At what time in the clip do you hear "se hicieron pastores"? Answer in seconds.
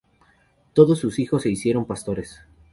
1.43-2.41